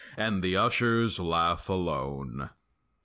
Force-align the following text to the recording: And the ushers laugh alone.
And 0.17 0.41
the 0.41 0.57
ushers 0.57 1.19
laugh 1.19 1.69
alone. 1.69 2.49